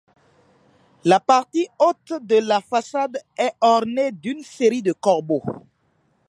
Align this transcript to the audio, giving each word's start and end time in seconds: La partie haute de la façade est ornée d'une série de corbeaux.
La 1.03 1.19
partie 1.19 1.67
haute 1.77 2.13
de 2.25 2.37
la 2.39 2.59
façade 2.59 3.21
est 3.37 3.53
ornée 3.61 4.11
d'une 4.11 4.41
série 4.41 4.81
de 4.81 4.93
corbeaux. 4.93 5.43